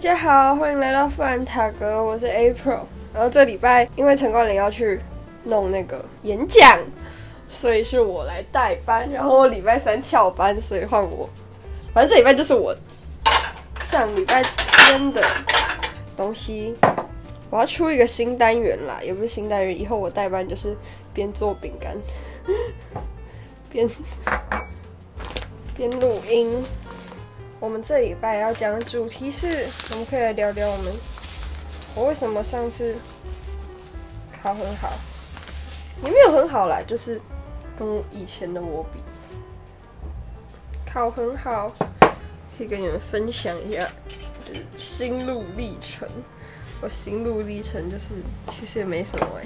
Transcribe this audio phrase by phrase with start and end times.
[0.00, 2.80] 大家好，欢迎来到范塔格，我是 April。
[3.12, 4.98] 然后这礼拜因为陈冠霖要去
[5.44, 6.78] 弄那个演讲，
[7.50, 9.06] 所以是我来代班。
[9.10, 11.28] 然后我礼拜三翘班，所以换我。
[11.92, 12.74] 反正这礼拜就是我
[13.84, 15.22] 上礼拜天的
[16.16, 16.74] 东西。
[17.50, 20.74] 我要出一个新单元啦，也不是新单元，以后我代班就是
[21.12, 21.94] 边做饼干
[23.68, 23.86] 边
[25.76, 26.64] 边录音。
[27.60, 30.92] 我们这礼拜要讲的主题是，我们可以来聊聊我们
[31.94, 32.96] 我为什么上次
[34.42, 34.90] 考很好，
[36.02, 37.20] 也没有很好啦，就是
[37.78, 39.00] 跟以前的我比
[40.90, 41.70] 考很好，
[42.56, 43.86] 可以跟你们分享一下，
[44.48, 46.08] 就是心路历程。
[46.80, 48.14] 我心路历程就是，
[48.48, 49.44] 其实也没什么哎，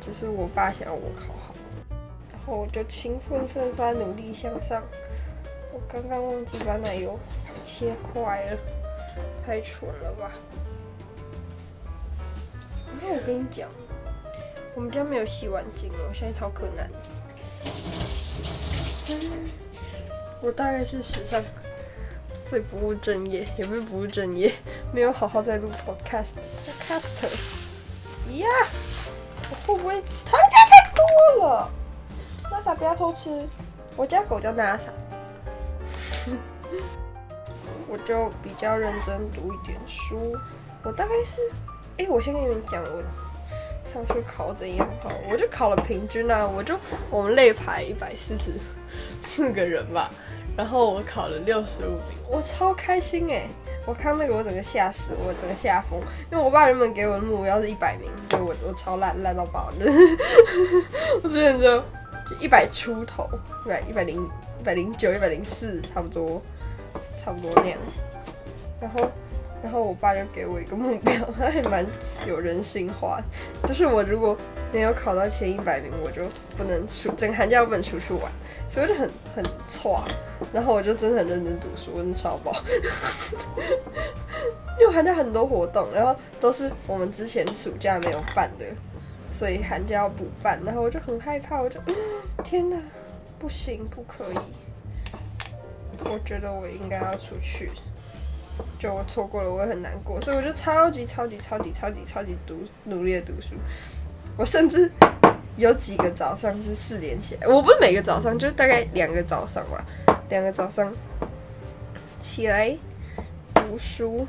[0.00, 1.54] 只是我爸想要我考好，
[2.32, 4.82] 然后我就勤奋奋发，努力向上。
[5.88, 7.18] 刚刚忘记把奶油
[7.64, 8.58] 切块了，
[9.44, 10.30] 太蠢了吧！
[13.00, 13.68] 然后我跟你讲，
[14.74, 16.90] 我们家没有洗碗巾了，我现在超困难。
[20.40, 21.42] 我大概是史上。
[22.44, 24.52] 最不务正业，也不是不务正业，
[24.92, 26.36] 没有好好在录 podcast。
[26.64, 27.26] podcaster，
[28.36, 28.46] 呀，
[29.50, 31.68] 我会不会糖加太多了
[32.44, 33.48] ？NASA 不要偷吃，
[33.96, 34.92] 我家狗叫 NASA。
[37.88, 40.36] 我就比较认真读一点书。
[40.82, 41.40] 我大概是，
[41.98, 43.02] 哎，我先跟你们讲，我
[43.84, 45.10] 上次考怎样好？
[45.30, 46.74] 我就考了平均啊，我就
[47.10, 48.52] 我们类排一百四十
[49.24, 50.10] 四个人吧。
[50.56, 53.46] 然后我考了六十五名，我超开心哎！
[53.84, 56.00] 我看那个我整个吓死，我整个吓疯，
[56.32, 59.70] 因为我爸原本给我的目标是一百名，就我我超烂烂到爆，
[61.22, 63.28] 我之前就就一百出头，
[63.66, 64.24] 一百一百零
[64.58, 66.40] 一百零九一百零四差不多，
[67.26, 67.78] 差不多那样，
[68.80, 69.10] 然后。
[69.62, 71.84] 然后我爸就给我一个目标，他还蛮
[72.28, 73.20] 有人性化，
[73.66, 74.36] 就是我如果
[74.70, 76.22] 没有考到前一百名，我就
[76.56, 78.30] 不能出整个寒假不能出去玩，
[78.68, 80.04] 所以我就很很差。
[80.52, 82.52] 然后我就真的很认真读书，真的超爆。
[84.78, 88.66] 因为寒假很多活动，然后都是我们之前暑假没有办的，
[89.32, 90.60] 所以寒假要补办。
[90.64, 91.80] 然后我就很害怕，我就
[92.44, 92.76] 天哪，
[93.38, 94.36] 不行，不可以。
[96.10, 97.70] 我觉得我应该要出去。
[98.78, 103.54] 就我错过了，我会很难过，所以我就超级超级超级超级超级读努力的读书。
[104.36, 104.90] 我甚至
[105.56, 109.84] 有几个早上是四点起来，我不是每个早上，就大概两个早上吧，
[110.30, 110.92] 两个早上
[112.20, 112.74] 起来
[113.54, 114.26] 读书。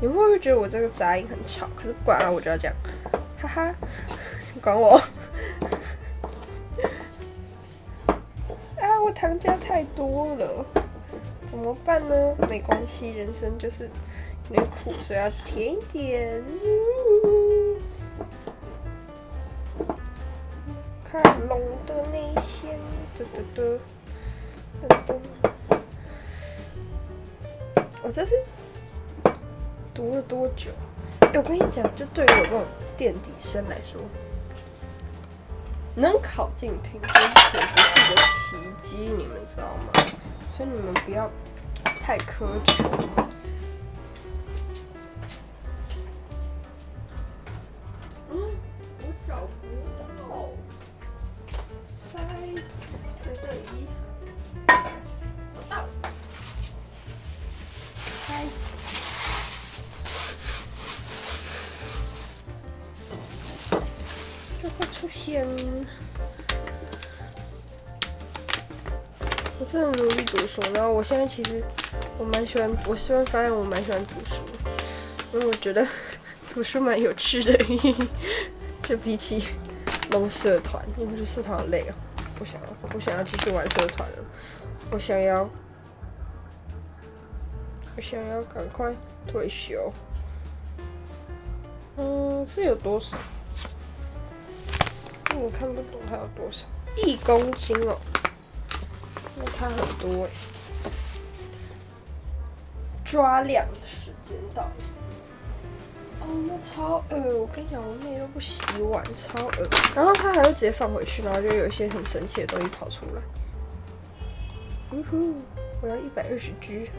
[0.00, 1.68] 你们会不会觉得我这个杂音很吵？
[1.76, 2.76] 可是不管啊，我就要这样，
[3.40, 3.74] 哈哈，
[4.60, 5.00] 管我。
[9.24, 10.66] 糖加太多了。
[11.46, 12.36] 怎么办呢？
[12.46, 13.88] 没关系，人生就是
[14.50, 16.44] 有点苦，所以要甜一点。
[21.02, 22.78] 看龙的内线，
[23.16, 23.78] 嘟嘟嘟
[24.88, 25.20] 嘟嘟。
[28.02, 28.34] 我这是
[29.94, 30.70] 读了多久？
[31.22, 32.62] 我跟你讲，就对于我这种
[32.94, 33.98] 垫底生来说，
[35.94, 37.10] 能考进平均
[37.52, 39.92] 简直是个奇迹，你们知道吗？
[40.50, 41.30] 所以你们不要。
[42.00, 42.84] 太苛求。
[70.26, 71.62] 读书，然后我现在其实。
[72.16, 74.40] 我蛮喜欢，我突然发现我蛮喜欢读书，
[75.32, 75.84] 因为我觉得
[76.48, 77.58] 读书蛮有趣的，
[78.84, 79.42] 就比起
[80.12, 81.92] 弄社团，因为社团好累哦，
[82.38, 84.18] 不想要，不想要继续玩社团了，
[84.92, 85.50] 我想要，
[87.96, 88.94] 我想要赶快
[89.26, 89.92] 退休。
[91.96, 93.16] 嗯，这有多少？
[95.34, 97.98] 我看不懂它有多少，一公斤哦，
[99.36, 100.28] 那它很多。
[103.04, 104.72] 抓两的时间到了，
[106.20, 107.38] 哦，那超恶！
[107.42, 109.68] 我跟你讲，我妹都不洗碗，超恶。
[109.94, 113.22] 然后她还会直接放回去，然后就有一些很神奇的东西跑出来。
[114.90, 115.34] 呜呼！
[115.82, 116.90] 我要一百二十 G，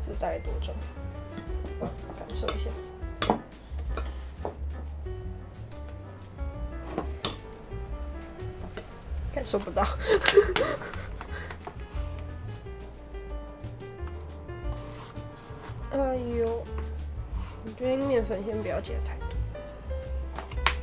[0.00, 0.74] 这大概多重？
[1.80, 2.70] 感受一下，
[9.38, 9.86] 感受不到。
[15.92, 16.66] 哎呦，
[17.64, 19.16] 我觉得面粉先不要解太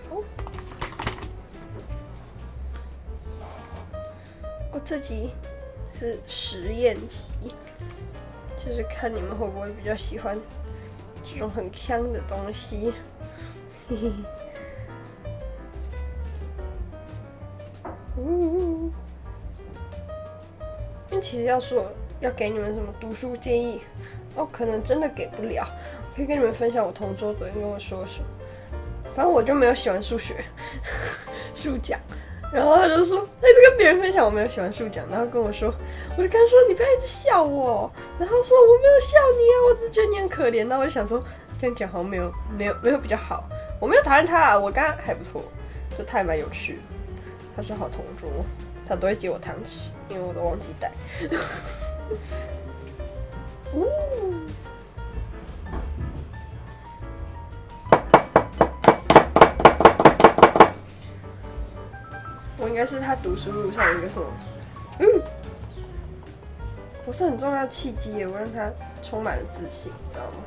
[0.10, 0.22] 多。
[0.22, 0.24] 哦，
[4.72, 5.32] 我、自、这集
[5.94, 7.24] 是实验集，
[8.58, 10.40] 就是看你们会不会比较喜欢
[11.26, 12.94] 这种很呛的东西。
[13.90, 14.14] 嘿嘿。
[18.18, 18.92] 呜。
[21.12, 21.86] 因为其实要说
[22.20, 23.82] 要给你们什么读书建议。
[24.36, 25.66] 哦，可能真的给不了。
[26.16, 28.26] 可以跟你们分享我同桌昨天跟我说什么。
[29.16, 30.36] 反正我就没有喜欢数学
[31.56, 31.98] 数讲，
[32.52, 35.74] 然后他就说他一直跟别人分享我没有喜欢数讲，然后跟我说，
[36.18, 37.90] 我就跟他说你不要一直笑我，
[38.20, 40.66] 然后说我没有笑你啊，我只觉得你很可怜。
[40.66, 41.24] 那我就想说
[41.58, 43.46] 这样讲好像没有没有没有比较好，
[43.80, 45.42] 我没有讨厌他啊，我刚刚还不错，
[45.98, 46.80] 就他也蛮有趣的，
[47.56, 48.30] 他是好同桌，
[48.86, 50.92] 他都会借我汤吃，因为我都忘记带。
[62.58, 64.28] 我应该是他读书路上一个什么？
[65.00, 65.06] 嗯，
[67.06, 68.70] 我是很重要的契机，我让他
[69.02, 70.44] 充满了自信，知道吗？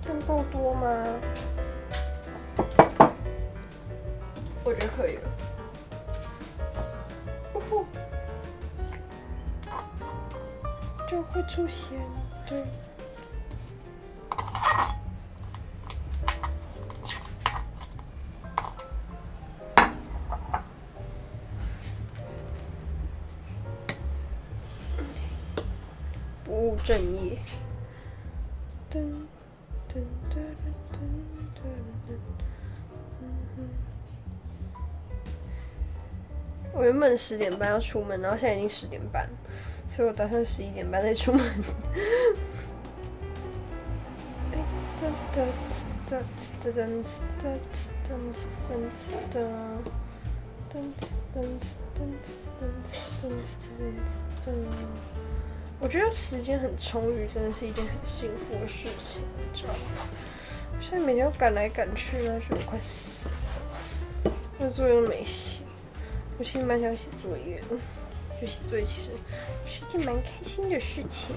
[0.00, 0.88] 这样够多吗？
[4.64, 5.28] 我觉得可以了。
[11.08, 12.00] 就会出现，
[12.46, 12.64] 对。
[26.42, 27.38] 不务正业。
[28.90, 29.21] 噔噔
[37.02, 39.28] 本十点半要出门，然后现在已经十点半。
[39.88, 41.42] 所以我打算十一点半再出门。
[55.80, 60.06] 我觉得时间很充裕，真的是一件很幸福的事情，你知道吗？
[60.80, 63.34] 现在每天要赶来赶去，那就快死了。
[64.58, 65.51] 那作用没写，
[66.42, 67.76] 我 其实蛮想写作业的。
[68.40, 69.10] 就写作业其实
[69.64, 71.36] 是一件蛮开心的事情。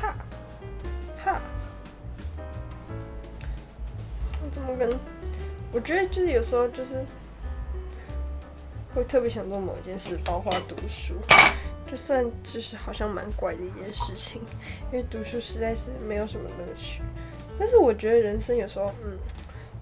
[0.00, 0.16] 哈，
[1.22, 1.38] 哈，
[4.42, 4.98] 我怎么跟？
[5.70, 7.04] 我觉得就是有时候就是
[8.94, 11.12] 会特别想做某件事，包括读书，
[11.92, 14.40] 就算就是好像蛮怪的一件事情，
[14.90, 17.02] 因为读书实在是没有什么乐趣。
[17.58, 19.18] 但是我觉得人生有时候，嗯，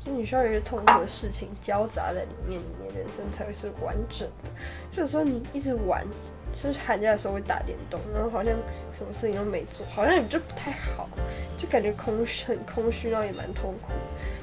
[0.01, 4.51] 就你需要有些痛苦的事情交杂在里面，你的人生才会是完整的。
[4.91, 6.05] 就有时候你一直玩，
[6.53, 8.53] 就是寒假的时候会打电动，然后好像
[8.91, 11.09] 什么事情都没做，好像你就不太好，
[11.57, 13.93] 就感觉空虚，很空虚，然后也蛮痛苦。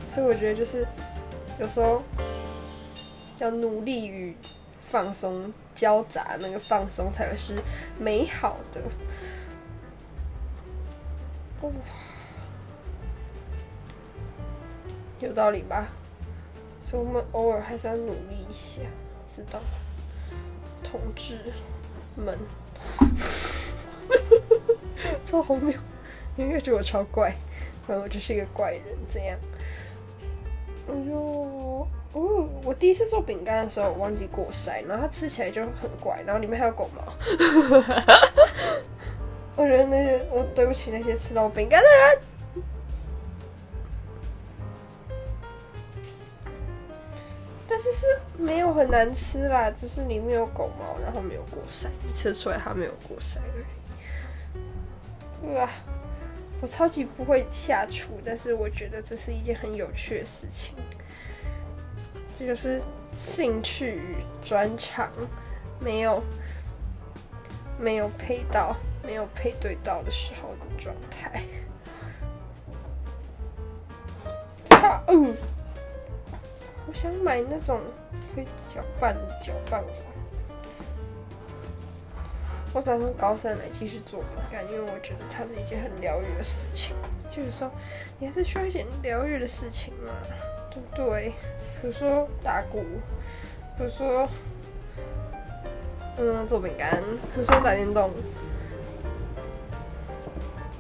[0.08, 0.88] 所以我觉得就是
[1.60, 2.02] 有时候
[3.40, 4.34] 要努力与
[4.90, 7.62] 放松交杂，那个放松才是
[8.00, 8.82] 美好的。
[11.62, 11.72] 哦。
[15.20, 15.88] 有道理吧？
[16.80, 18.82] 所以我们偶尔还是要努力一下，
[19.32, 19.60] 知道
[20.84, 21.38] 同志
[22.16, 22.38] 们，
[25.26, 25.78] 超荒谬！
[26.36, 27.36] 你应该觉得我超怪，
[27.86, 29.38] 反正我就是一个怪人，怎样。
[30.88, 32.50] 哎呦，哦！
[32.64, 37.04] 我第一次做饼干的时候，我忘记过筛，然后它吃起来就很怪，然后里面还有狗毛。
[39.56, 42.20] 我觉得那些，我对不起那些吃到饼干的人。
[47.70, 48.06] 但是是
[48.38, 55.54] 没有很难吃啦，只是里面有狗毛，然后没有过筛，你吃出来它没有过筛而已。
[55.54, 55.70] 哇，
[56.62, 60.76] 我超级不会下厨，但是我觉得这是一件很有趣的事情。
[62.38, 62.80] 这就是
[63.16, 65.10] 兴趣与专长
[65.80, 66.22] 没有
[67.80, 71.42] 没有配到、没有配对到的时候的状态。
[74.70, 75.34] 啊，嗯。
[76.88, 77.82] 我想买那种
[78.34, 79.94] 可以搅拌的搅拌碗。
[82.72, 86.96] 我打算高三来继续做饼干，因为我觉得它是一件很疗愈的事情。
[87.32, 87.70] 就是说，
[88.20, 90.14] 你还是需要一点疗愈的事情嘛，
[90.96, 91.34] 对？
[91.82, 92.84] 比如说打鼓，
[93.78, 94.28] 比如说
[96.18, 97.02] 嗯做饼干，
[97.34, 98.12] 比如说打电动。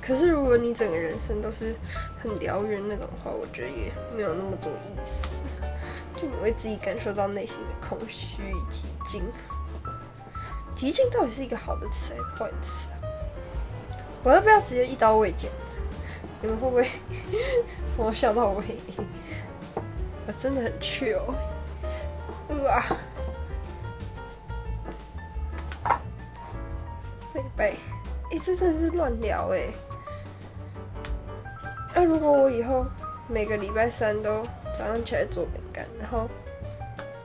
[0.01, 1.75] 可是如果你整个人生都是
[2.18, 5.22] 很疗愈那种的话，我觉得也没有那么多意思。
[6.16, 9.24] 就你会自己感受到内心的空虚与寂静。
[10.74, 12.96] 寂静到底是一个好的词还是坏词啊？
[14.24, 15.51] 我要不要直接一刀未剪？
[16.42, 16.88] 你们会不会
[17.98, 18.63] 我笑到尾？
[20.27, 21.34] 我真的很去哦。
[22.67, 22.86] 啊！
[27.34, 27.75] 这个杯，
[28.31, 29.67] 哎，这真的是乱聊哎。
[31.96, 32.86] 那如果我以后
[33.27, 34.43] 每个礼拜三都
[34.77, 36.29] 早上起来做饼干，然后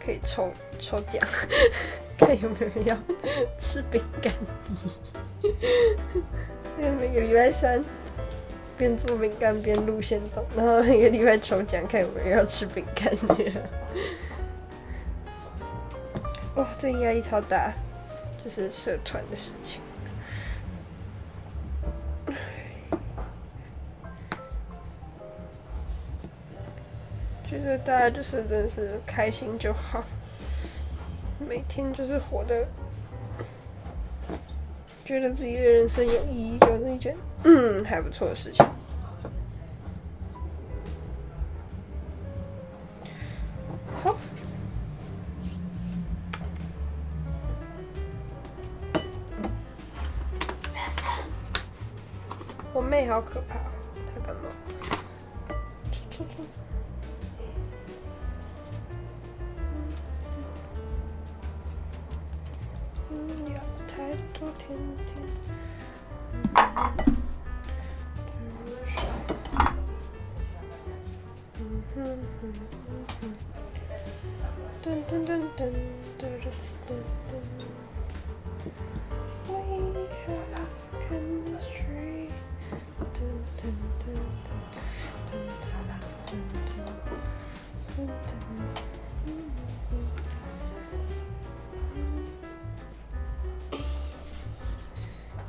[0.05, 1.21] 可以抽抽奖，
[2.17, 2.97] 看有没有人要
[3.59, 4.33] 吃饼干？
[6.79, 7.83] 因为每个礼拜三
[8.77, 13.53] 边做饼干边录线动，然后一个礼拜抽奖，看有没有要吃饼干的。
[16.57, 17.73] 哇，这压力超大，
[18.43, 19.81] 这是社团的事情。
[27.47, 30.03] 觉得大家就是真的是开心就好，
[31.39, 32.67] 每天就是活的，
[35.05, 37.15] 觉得自己的人生有意义，就是一件
[37.45, 38.65] 嗯还不错的事情。
[44.03, 44.17] 好，
[52.73, 53.59] 我妹好可怕，
[54.15, 54.43] 她干嘛？
[55.91, 56.43] 出出出！
[64.59, 65.17] 天天。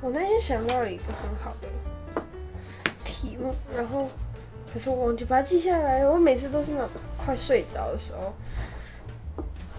[0.01, 1.67] 我那天想到了一个很好的
[3.03, 4.09] 题目然后
[4.71, 8.33] 可是我忘记把它记下来了我每次都是那种快睡着的时候。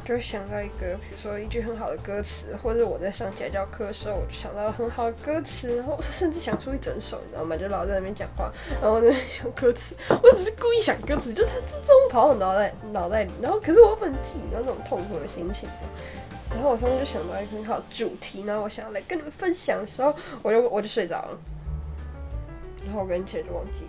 [0.05, 7.57] 就会想到一个，比如说一句很好的歌词，或者我在上家教课的时候，我就想到很好的歌词，然后甚至想出一整首，你知道吗？
[7.57, 9.97] 就老在那边讲话，然后那边想歌词。
[10.23, 15.69] 我也不是故意想歌词，就是它自动跑我脑袋脑袋里，然后可是我本记到那种痛苦的心情。
[16.51, 21.39] 然后我上次就想到一个很好的主题，然后我想要来跟你们分享的时候，我就我就睡着了，
[22.85, 23.87] 然后我跟起来就忘记。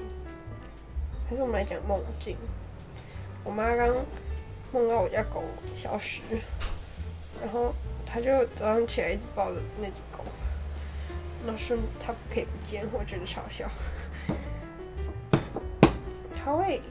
[1.29, 2.38] 还是我们来讲梦境。
[3.43, 3.89] 我妈刚
[4.75, 5.41] 梦到我家狗
[5.74, 6.20] 消失，
[7.41, 7.74] 然后
[8.05, 10.20] 他就早上起来一直抱着那只狗，
[11.46, 13.70] 然后说它不可以不见，我觉得嘲笑。
[16.44, 16.82] 好诶，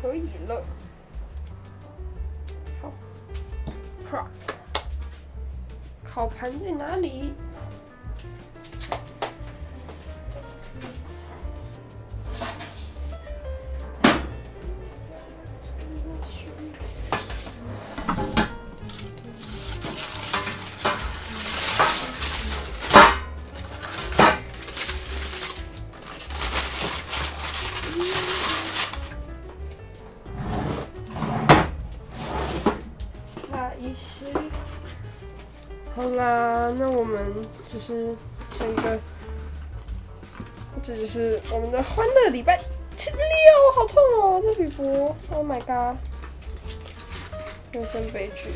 [0.00, 0.64] 可以了。
[2.80, 2.90] 好
[4.10, 4.24] ，Pro。
[6.02, 7.34] 烤盘在哪里？
[37.14, 37.34] 们
[37.72, 38.14] 就是
[38.58, 38.98] 整个，
[40.82, 42.58] 这就是我们的欢乐礼拜
[42.96, 43.18] 七六，
[43.74, 45.96] 好痛哦，这皮肤，Oh my god，
[47.72, 48.50] 人生悲剧。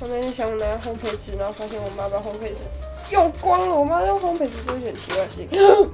[0.00, 2.64] 我那天想拿烘焙纸，然后发现我妈把烘焙纸
[3.10, 3.76] 用光了。
[3.76, 5.48] 我妈用烘焙纸做一件奇怪的事情。
[5.60, 5.88] Oh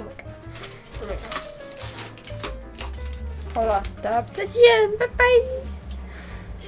[0.00, 1.38] my god，Oh my god。
[3.54, 5.24] 好了，大家再见，拜拜。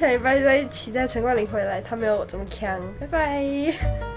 [0.03, 2.81] 下礼拜再期待陈冠霖回来，他没有我这么强。
[2.99, 4.12] 拜拜。